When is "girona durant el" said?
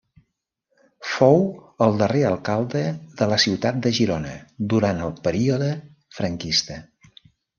3.99-5.15